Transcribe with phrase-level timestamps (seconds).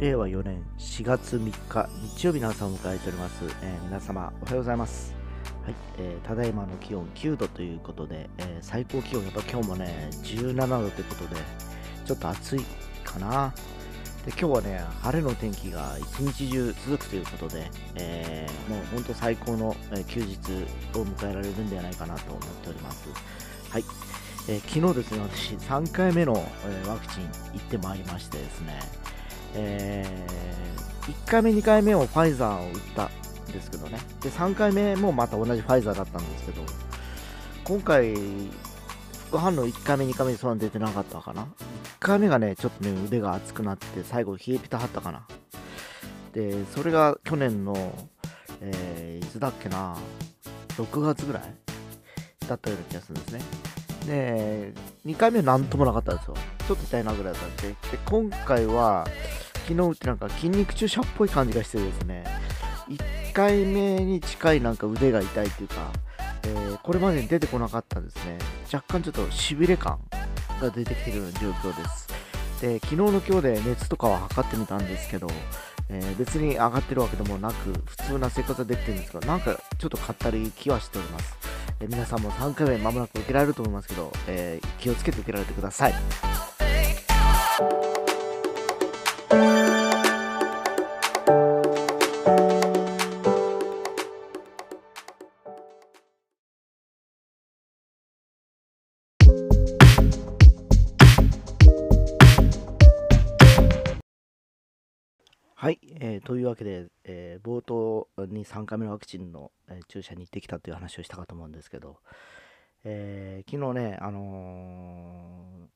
[0.00, 1.86] 令和4年4月3日
[2.16, 5.14] 日曜日の朝を迎えております、えー皆様おはようございます。
[5.62, 11.36] はい、えーただいまの気温9度ということで、えー最高気温やっぱ今日もね17度ということで
[12.06, 12.60] ちょっと暑い
[13.04, 13.52] かな。
[14.24, 20.36] で今日はね晴れの天気が一日中続くということで、えーもう本当最高の、え休日
[20.98, 23.06] を迎えられるんではないかなと思っております。
[23.68, 23.84] はい、
[24.48, 28.80] えー昨日ですね私3回目の、えワクチン行ってまいりましてですね
[29.54, 30.04] え
[31.02, 36.62] 1回目、2回目をファイザーを打ったんですけどね、で3回目もまた同じファイザーだったんですけど、
[37.64, 38.14] 今回、
[39.28, 41.42] 副反応1回目、2回目でそんなに出てなかったかな。
[41.42, 41.46] 1
[42.00, 45.26] 回目がね、ちょっとね、腕が熱くなって、最後、冷えピタ張ったかな。
[46.32, 47.74] で、それが去年の、
[48.60, 49.96] えーいつだっけな、
[50.76, 51.42] 6月ぐらい
[52.48, 53.40] だったような気がするんですね。
[54.06, 54.72] で、
[55.06, 56.34] 2回目はなんともなかったんですよ。
[56.66, 57.68] ちょっと痛いなぐらいだったんで。
[57.68, 59.06] で、今回は、
[59.68, 62.24] 昨日ってなんか筋肉注射っぽい感じがしてですね、
[62.88, 65.74] 1回目に近いなんか腕が痛いっていうか、
[66.42, 68.38] えーこれまでに出てこなかったんですね。
[68.72, 70.00] 若干ちょっとしびれ感
[70.60, 72.08] が出てきてるような状況です。
[72.60, 75.28] で、昨日の今日で熱とかは測ってみたんですけど、
[75.88, 81.49] えー別に上がってるわけでもなく、普通な生活はできてるんですが、なんかちょっとかったり気はしております。
[81.80, 85.88] え皆さんも3回目間もなく受けられると思いますけど、えー気をつけて受けられてくださ。
[85.88, 85.94] い、
[106.30, 111.96] というわけで、えー冒頭に3回目のワクチンの、えー注射に行ってきたという話をしたかと思うんですけど、
[112.84, 115.66] えー昨日ね、あの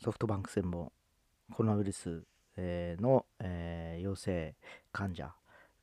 [0.00, 0.92] ーソフトバンク戦も
[1.52, 2.22] コロナウイルス、
[2.56, 4.54] えーの、えー陽性
[4.92, 5.34] 患者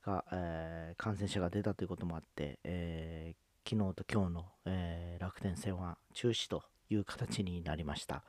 [0.05, 8.23] が、えー感染者が出たということもあって、えー昨日と今日の、えー楽天戦は中止という形になりました。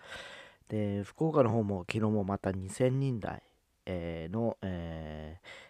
[0.68, 3.44] で、福岡の方も昨日もまた2000人台、
[3.86, 5.67] えーの、えー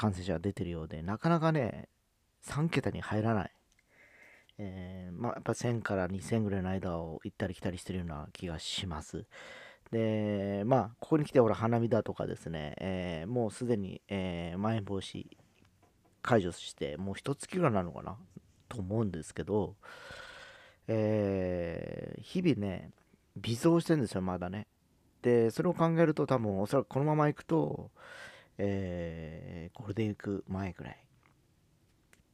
[0.00, 1.90] 感染者が出てるようで、なかなかね、
[2.42, 3.52] 3桁に入らない。
[4.56, 9.26] えーまあ、やっぱ1000から2000ぐらいの間を行ったり来たりしてるような気がします。
[9.92, 15.26] で、まあ、ここに来て、ほら、花見だとかですね、えーもうすでに、えーまん延防止
[16.22, 18.16] 解除して、もう一月ぐらいなのかな
[18.70, 19.76] と思うんですけど、
[20.88, 22.90] えー日々ね、
[23.36, 24.66] 微増してるんですよ、まだね。
[25.20, 27.90] で、それを考えると、多分おそらくこのままいくと、
[28.62, 31.04] えーゴールデンウィーク前ぐらい、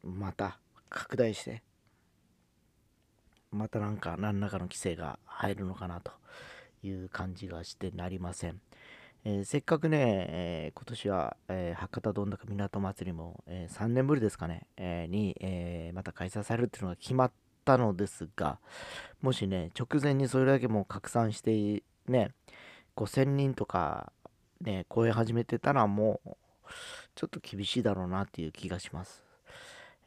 [0.02, 1.62] また拡大して、
[3.52, 6.10] またなんか何らかの規制が入るのかなと
[6.82, 8.60] いう感じがしてなりません。
[9.24, 17.32] えーせっかくね、えー今年は、えー博多どんだか港祭りも、え3年ぶりですかね、えに、えまた開催されるっていうのが決まっ
[17.64, 18.58] たのですが、
[19.20, 22.32] もしね、直前にそれだけもう拡散して、ね、
[22.96, 24.12] 5000人とか、
[24.60, 26.30] ね、超え始めてたらもう、
[27.14, 29.24] ちょっと厳しいだろうなっていう気がします。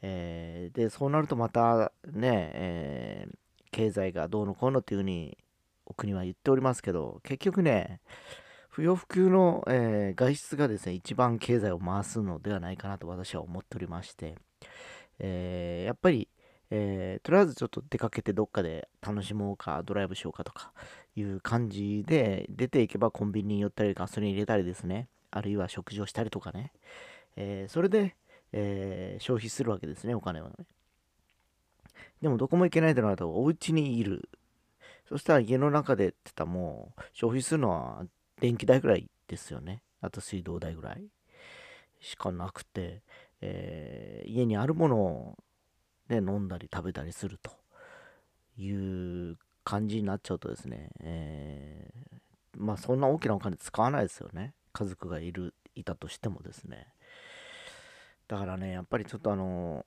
[0.02, 3.38] えーで、そうなるとまたね、えー
[3.72, 5.38] 経済がどうのこうのっていうふうに
[5.86, 8.02] お国は言っておりますけど、結局ね、
[8.70, 14.36] 不要不急の、えー外出がですね、一番経済を回すのではないかなと私は思っておりまして、
[15.20, 16.29] えーやっぱり、
[16.72, 20.72] えーとりあえずちょっと出かけてどっかで楽しもうか、ドライブしようかとか
[21.16, 26.72] いう感じで出ていけばコンビニに寄ったりガソリン入れたりですね、あるいは食事をしたりとかね、
[27.36, 28.16] えーそれで、
[28.52, 30.54] えー消費するわけですね、お金をね。
[32.22, 34.30] でもどこも行けないとなると、お家にいる。
[35.08, 38.06] そしたら家の中でって言ったらもう消費するのは
[38.40, 39.82] 電気代ぐらいですよね。
[40.02, 41.04] あと水道代ぐらい
[42.00, 43.02] しかなくて、
[43.42, 45.38] えー家にあるものを、
[46.10, 47.52] ね、飲んだり食べたりすると
[48.58, 52.20] いう感じになっちゃうとですね、えー
[52.58, 54.54] まあそんな大きなお金使わないですよね。
[54.74, 56.88] 家族がいる、いたとしてもですね。
[58.28, 59.86] だからね、やっぱりちょっとあの、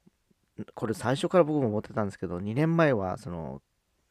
[0.74, 3.60] これ最初から僕も思ってたんですけど、2年前はその、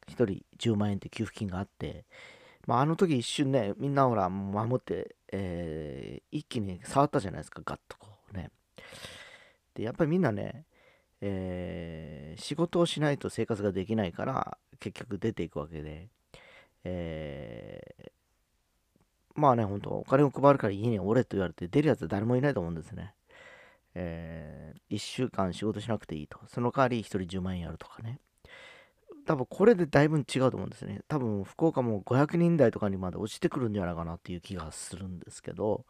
[0.08, 2.04] 1人10万円って給付金があって、
[2.66, 8.50] まあ、あの時一瞬ね、みんなほら、守って、えー一気に触ったじゃないですか、ガッとこうね。
[9.74, 10.66] で、やっぱりみんなね、
[11.22, 16.08] えー仕事をしないと生活ができないから、結局出ていくわけで、
[16.84, 18.12] えー
[19.34, 23.14] まあね、本当お金を配るから家におれと言われて出るやつは誰もいないと思うんですね。
[23.94, 26.38] え1週間仕事しなくていいと。
[26.48, 28.20] その代わり1人10万円やるとかね。
[29.26, 31.02] 多分これでだいぶ違うと思うんですね。
[31.08, 35.86] 多分福岡も500人台とかにまで落ちてくるんじゃないかなっていう気がするんですけど、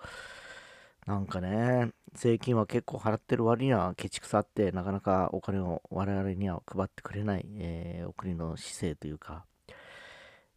[1.07, 9.45] なんかね、税金は結構払ってる割にはケチくさってなかなかお金を我々には配ってくれない、えー、お国の姿勢というか、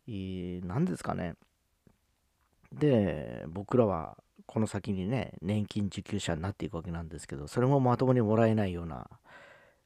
[0.07, 1.33] 何ですかね。
[2.71, 9.09] で、僕らはこの先にね、年金受給者になっていくわけなんですけど、それもまともにもらえないような、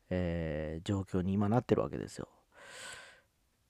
[0.09, 2.27] えー、状況に今なってるわけですよ。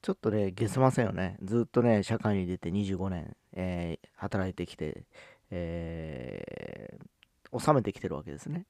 [0.01, 1.38] ちょっとね、げせませんよね。
[1.44, 5.03] ずっとね、社会に出て25年、えー、働いてきて、
[5.51, 7.06] えー、
[7.51, 8.66] 納めてきてるわけですね。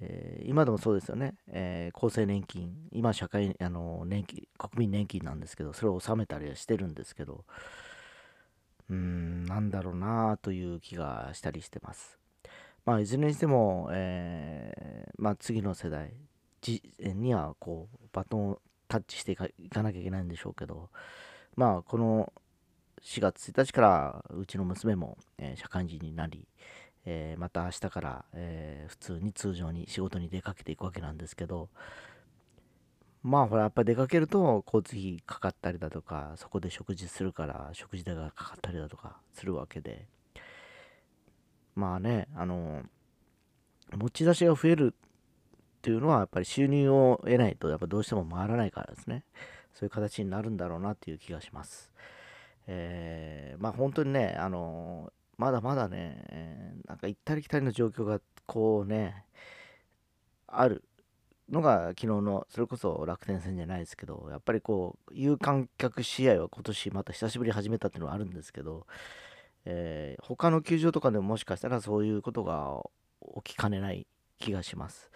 [0.00, 7.44] えー、今でもそうですよね、えー、厚生年金、今、社会あの年金、国民年金なんですけど、それを納めたりはしてるんですけど、
[8.90, 12.18] うーん、なんだろうなという気がしたりしてます。
[12.84, 16.12] まあ、いずれにしても、えー、まあ、次の世代
[16.98, 19.48] にはこうバトンをタッチしていか
[19.82, 20.90] なきゃいけないんでしょうけど、
[21.56, 22.32] まあ、この
[23.02, 26.46] 4月1日からうちの娘も、えー、社会人になり、
[27.04, 31.68] えー、また明日から、えー、普通に通常に仕事に出かけていくわけなんですけど
[33.22, 40.06] まあほらやっぱり出かけると交通費かかったりだとかそこで食事するから食事代がかかったりだとかするわけで
[41.74, 42.82] まあねあの
[43.96, 49.24] 持ち出しが増えるっていうのはやっぱり収入を得ないとやっぱどうしても回らないからですね
[49.72, 51.92] そういう形になるんだろうなっていう気がします。
[52.66, 59.24] えー、まあ本当にね、あのー、まだまだね、なんか行ったり来たりの状況がこうね、
[60.46, 60.84] ある
[61.50, 68.86] のが昨日の、それこそ楽天戦じゃないですけど、やっぱりこう、有観客試合は今年また久しぶり始めたっていうのはあるんですけど、
[69.64, 72.82] えー、他の球場とかでももしかしたらそういうことが
[73.44, 74.06] 起きかねない
[74.38, 75.10] 気がします。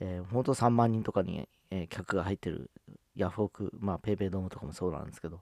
[0.00, 2.70] えー、本当3万人とかに、えー、客が入ってる
[3.14, 5.40] ヤフオク、まあ、ペイペイドームとかもそうなんですけど、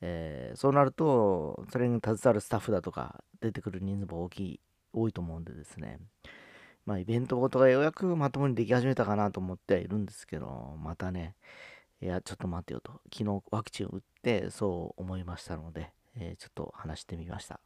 [0.00, 4.60] えー、そうなると、それに携わるスタッフだとか、出てくる人数も大きい、
[4.92, 5.98] 多いと思うんでですね、
[6.84, 11.34] まあ、イベントごとがようやくまともにでき始めたかなと思ってはいるんですけど、またね、
[12.00, 17.60] いや、ちょっと待ってよと、昨日ワクチンを打って、そう思いましたので、えー、ちょっと話してみました。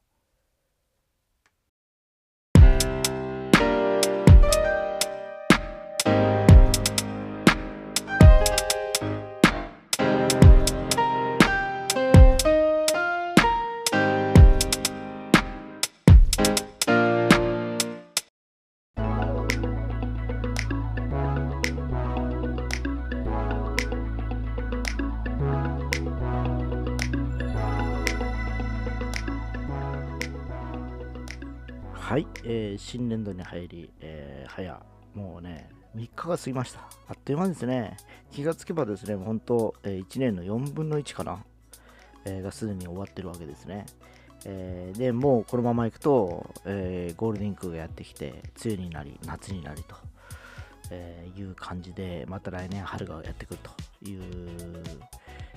[32.52, 34.82] えー、新年度に入り、えー、早、
[35.14, 36.80] もうね、3日が過ぎました。
[36.80, 37.96] あっという間ですね。
[38.32, 41.44] 気がつけばですね、本当、えー、1年の4分の1かな、
[42.24, 43.86] えー、がすでに終わってるわけですね。
[44.46, 49.94] えー、で、もうこのままいくと、えー、ゴールデンウィークがやってきて、梅雨になり、夏になりと、
[50.90, 54.82] え、いう感じで、また来年春がやってくるという、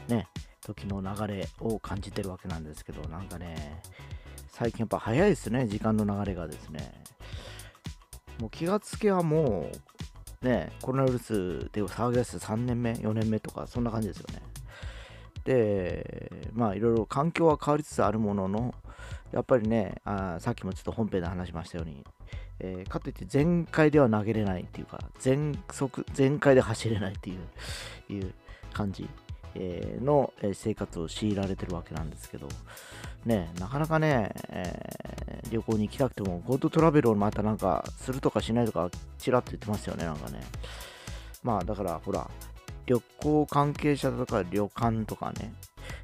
[0.07, 0.27] ね、
[0.61, 3.81] 時の流れを感じてるわけなんですけど、なんかね、
[4.53, 6.93] 最近やっぱ早いですね、時間の流れがですね。
[8.39, 9.67] もう気がつけはも
[10.43, 14.43] う、ね、コロナウイルスで騒ぎ出して3年目、4年目とか、そんな感じですよね。
[15.43, 18.75] で、まあいろいろ環境は変わりつつあるものの、
[19.31, 22.05] やっぱりね、あさっきもちょっと本編で話しましたように、
[22.59, 28.31] えー、かといって全開では投げれないっていうか、全速、全開で走れないっていういう
[28.71, 29.09] 感じ、
[29.55, 32.47] えー、の生活を強いられてるわけなんですけど、
[33.25, 40.41] ね、なかなかね、えー、旅行に行きたくても、ゴートトラベルをまたなんかするとかしないとか、ちらっと言ってますよね、なんかね。
[41.43, 42.29] まあ、だから、ほら、
[42.85, 45.53] 旅行関係者とか旅館とかね、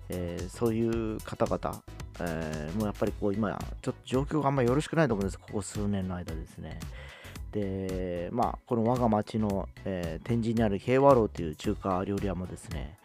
[0.09, 1.81] えー、そういう方々、
[2.21, 3.49] えー、もうやっぱりこう今、
[3.81, 6.79] ちょっと状況があんまよろしくないと思うんです、ここ数年の間ですね。
[7.51, 12.97] で、まあ、この我が町の、えー、天神にある平和楼という中華料理屋もですね、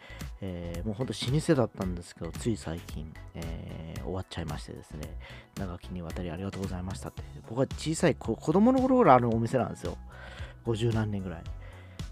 [0.47, 5.17] えー、もうほんと老舗だったんですけど、つい最近、えー、終わっちゃいましてですね、
[5.57, 7.23] 長きにわたりありがとうございましたって。
[7.49, 9.97] 僕は小さい子供の頃からあるお店なんですよ。
[10.65, 11.43] 50何年ぐらい。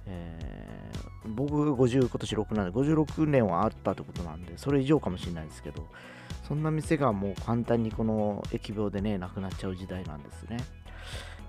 [0.08, 5.88] えー、僕50、今年6なんで、56年はあったってことなんで、それ以上かもしれないですけど、
[6.48, 10.58] そんな店がもう簡単にこの疫病でね、なくなっちゃう時代なんですね。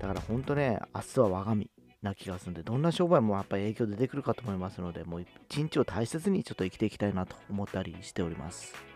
[0.00, 1.70] だから本当ね、明日は我が身。
[2.04, 8.93] な気がするんで、どんな商売もやっぱり影響出てくるかと思いますので、もう一日を大切にちょっと生きていきたいなと思ったりしております。